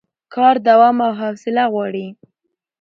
[0.33, 2.07] کار دوام او حوصله غواړي